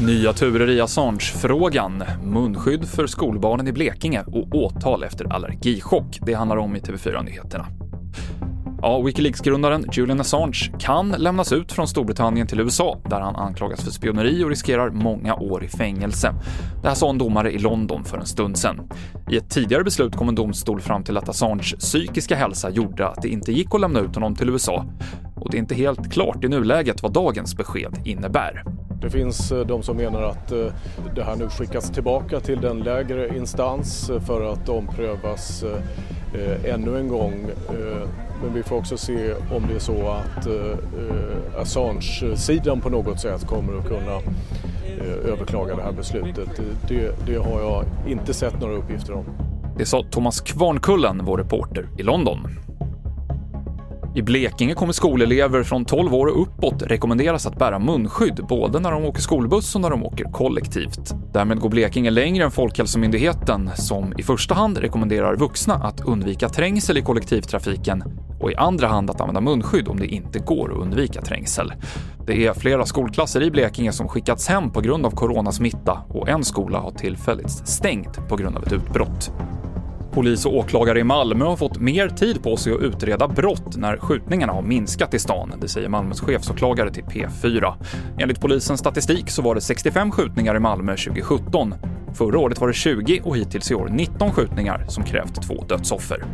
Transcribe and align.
Nya 0.00 0.32
turer 0.32 0.70
i 0.70 0.80
Assange-frågan, 0.80 2.04
munskydd 2.24 2.88
för 2.88 3.06
skolbarnen 3.06 3.68
i 3.68 3.72
Blekinge 3.72 4.22
och 4.26 4.54
åtal 4.54 5.02
efter 5.02 5.32
allergichock. 5.32 6.18
Det 6.22 6.34
handlar 6.34 6.56
om 6.56 6.76
i 6.76 6.80
TV4-nyheterna. 6.80 7.66
Ja, 8.82 9.02
Wikileaks-grundaren 9.02 9.84
Julian 9.92 10.20
Assange 10.20 10.72
kan 10.78 11.10
lämnas 11.10 11.52
ut 11.52 11.72
från 11.72 11.88
Storbritannien 11.88 12.46
till 12.46 12.60
USA, 12.60 12.98
där 13.10 13.20
han 13.20 13.36
anklagas 13.36 13.84
för 13.84 13.90
spioneri 13.90 14.44
och 14.44 14.48
riskerar 14.48 14.90
många 14.90 15.34
år 15.34 15.64
i 15.64 15.68
fängelse. 15.68 16.34
Det 16.82 16.88
här 16.88 16.94
sa 16.94 17.10
en 17.10 17.18
domare 17.18 17.52
i 17.52 17.58
London 17.58 18.04
för 18.04 18.18
en 18.18 18.26
stund 18.26 18.58
sedan. 18.58 18.88
I 19.30 19.36
ett 19.36 19.50
tidigare 19.50 19.84
beslut 19.84 20.16
kom 20.16 20.28
en 20.28 20.34
domstol 20.34 20.80
fram 20.80 21.04
till 21.04 21.16
att 21.16 21.28
Assanges 21.28 21.74
psykiska 21.74 22.36
hälsa 22.36 22.70
gjorde 22.70 23.08
att 23.08 23.22
det 23.22 23.28
inte 23.28 23.52
gick 23.52 23.74
att 23.74 23.80
lämna 23.80 24.00
ut 24.00 24.14
honom 24.14 24.36
till 24.36 24.48
USA. 24.48 24.86
Och 25.36 25.50
det 25.50 25.56
är 25.56 25.58
inte 25.58 25.74
helt 25.74 26.12
klart 26.12 26.44
i 26.44 26.48
nuläget 26.48 27.02
vad 27.02 27.12
dagens 27.12 27.56
besked 27.56 28.00
innebär. 28.04 28.64
Det 29.00 29.10
finns 29.10 29.52
eh, 29.52 29.66
de 29.66 29.82
som 29.82 29.96
menar 29.96 30.22
att 30.22 30.52
eh, 30.52 30.66
det 31.14 31.24
här 31.24 31.36
nu 31.36 31.48
skickas 31.48 31.90
tillbaka 31.90 32.40
till 32.40 32.60
den 32.60 32.78
lägre 32.78 33.36
instans 33.36 34.10
eh, 34.10 34.20
för 34.20 34.52
att 34.52 34.68
omprövas 34.68 35.64
Eh, 36.34 36.74
ännu 36.74 36.98
en 36.98 37.08
gång. 37.08 37.46
Eh, 37.68 38.08
men 38.42 38.54
vi 38.54 38.62
får 38.62 38.76
också 38.76 38.96
se 38.96 39.32
om 39.34 39.62
det 39.68 39.74
är 39.74 39.78
så 39.78 40.08
att 40.08 40.46
eh, 40.46 41.60
Assange-sidan 41.60 42.80
på 42.80 42.90
något 42.90 43.20
sätt 43.20 43.46
kommer 43.46 43.78
att 43.78 43.88
kunna 43.88 44.20
överklaga 45.24 45.76
det 45.76 45.82
här 45.82 45.92
beslutet. 45.92 46.60
Det, 46.88 47.26
det 47.26 47.36
har 47.36 47.60
jag 47.60 47.84
inte 48.06 48.34
sett 48.34 48.60
några 48.60 48.74
uppgifter 48.74 49.12
om. 49.12 49.24
Det 49.78 49.86
sa 49.86 50.04
Thomas 50.10 50.40
Kvarnkullen, 50.40 51.24
vår 51.24 51.38
reporter 51.38 51.88
i 51.98 52.02
London. 52.02 52.48
I 54.14 54.22
Blekinge 54.22 54.74
kommer 54.74 54.92
skolelever 54.92 55.62
från 55.62 55.84
12 55.84 56.14
år 56.14 56.26
och 56.26 56.42
uppåt 56.42 56.82
rekommenderas 56.82 57.46
att 57.46 57.58
bära 57.58 57.78
munskydd 57.78 58.46
både 58.48 58.80
när 58.80 58.90
de 58.90 59.04
åker 59.04 59.20
skolbuss 59.20 59.74
och 59.74 59.80
när 59.80 59.90
de 59.90 60.04
åker 60.04 60.24
kollektivt. 60.24 61.14
Därmed 61.32 61.60
går 61.60 61.68
Blekinge 61.68 62.10
längre 62.10 62.44
än 62.44 62.50
Folkhälsomyndigheten 62.50 63.70
som 63.76 64.14
i 64.18 64.22
första 64.22 64.54
hand 64.54 64.78
rekommenderar 64.78 65.36
vuxna 65.36 65.74
att 65.74 66.00
undvika 66.00 66.48
trängsel 66.48 66.98
i 66.98 67.02
kollektivtrafiken 67.02 68.04
och 68.40 68.50
i 68.50 68.54
andra 68.54 68.86
hand 68.86 69.10
att 69.10 69.20
använda 69.20 69.40
munskydd 69.40 69.88
om 69.88 70.00
det 70.00 70.06
inte 70.06 70.38
går 70.38 70.72
att 70.72 70.78
undvika 70.78 71.22
trängsel. 71.22 71.72
Det 72.26 72.46
är 72.46 72.52
flera 72.52 72.86
skolklasser 72.86 73.42
i 73.42 73.50
Blekinge 73.50 73.92
som 73.92 74.08
skickats 74.08 74.48
hem 74.48 74.70
på 74.70 74.80
grund 74.80 75.06
av 75.06 75.10
coronasmitta 75.10 75.98
och 76.08 76.28
en 76.28 76.44
skola 76.44 76.78
har 76.78 76.90
tillfälligt 76.90 77.50
stängt 77.50 78.28
på 78.28 78.36
grund 78.36 78.56
av 78.56 78.62
ett 78.62 78.72
utbrott. 78.72 79.32
Polis 80.12 80.46
och 80.46 80.56
åklagare 80.56 81.00
i 81.00 81.04
Malmö 81.04 81.44
har 81.44 81.56
fått 81.56 81.78
mer 81.78 82.08
tid 82.08 82.42
på 82.42 82.56
sig 82.56 82.72
att 82.72 82.80
utreda 82.80 83.28
brott 83.28 83.76
när 83.76 83.96
skjutningarna 83.96 84.52
har 84.52 84.62
minskat 84.62 85.14
i 85.14 85.18
stan, 85.18 85.52
det 85.60 85.68
säger 85.68 85.88
Malmös 85.88 86.20
chefsåklagare 86.20 86.90
till 86.90 87.04
P4. 87.04 87.74
Enligt 88.18 88.40
polisens 88.40 88.80
statistik 88.80 89.30
så 89.30 89.42
var 89.42 89.54
det 89.54 89.60
65 89.60 90.10
skjutningar 90.10 90.56
i 90.56 90.60
Malmö 90.60 90.96
2017. 90.96 91.74
Förra 92.14 92.38
året 92.38 92.60
var 92.60 92.68
det 92.68 92.74
20 92.74 93.20
och 93.24 93.36
hittills 93.36 93.70
i 93.70 93.74
år 93.74 93.88
19 93.88 94.32
skjutningar 94.32 94.84
som 94.88 95.04
krävt 95.04 95.42
två 95.42 95.64
dödsoffer 95.68 96.24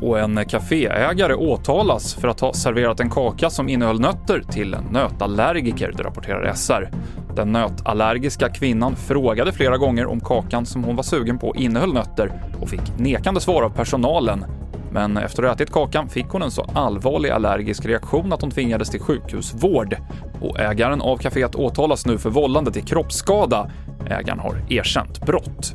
och 0.00 0.18
en 0.18 0.44
kaféägare 0.44 1.34
åtalas 1.34 2.14
för 2.14 2.28
att 2.28 2.40
ha 2.40 2.52
serverat 2.52 3.00
en 3.00 3.10
kaka 3.10 3.50
som 3.50 3.68
innehöll 3.68 4.00
nötter 4.00 4.42
till 4.50 4.74
en 4.74 4.84
nötallergiker, 4.84 5.92
det 5.96 6.02
rapporterar 6.02 6.54
SR. 6.54 6.90
Den 7.36 7.52
nötallergiska 7.52 8.48
kvinnan 8.48 8.96
frågade 8.96 9.52
flera 9.52 9.76
gånger 9.76 10.06
om 10.06 10.20
kakan 10.20 10.66
som 10.66 10.84
hon 10.84 10.96
var 10.96 11.02
sugen 11.02 11.38
på 11.38 11.54
innehöll 11.56 11.92
nötter 11.92 12.32
och 12.60 12.68
fick 12.68 12.98
nekande 12.98 13.40
svar 13.40 13.62
av 13.62 13.70
personalen. 13.70 14.44
Men 14.92 15.16
efter 15.16 15.42
att 15.42 15.48
ha 15.48 15.54
ätit 15.54 15.72
kakan 15.72 16.08
fick 16.08 16.26
hon 16.26 16.42
en 16.42 16.50
så 16.50 16.66
allvarlig 16.74 17.30
allergisk 17.30 17.86
reaktion 17.86 18.32
att 18.32 18.40
hon 18.40 18.50
tvingades 18.50 18.90
till 18.90 19.00
sjukhusvård. 19.00 19.96
Och 20.40 20.60
ägaren 20.60 21.00
av 21.00 21.16
kaféet 21.16 21.56
åtalas 21.56 22.06
nu 22.06 22.18
för 22.18 22.30
vållande 22.30 22.72
till 22.72 22.84
kroppsskada. 22.84 23.70
Ägaren 24.06 24.38
har 24.38 24.56
erkänt 24.68 25.26
brott. 25.26 25.74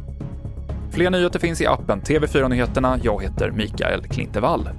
Fler 0.92 1.10
nyheter 1.10 1.40
finns 1.40 1.62
i 1.62 1.68
appen 1.68 2.02
TV4 2.02 2.50
Nyheterna. 2.50 3.00
Jag 3.04 3.24
heter 3.24 3.52
Mikael 3.52 4.04
Klintevall. 4.04 4.70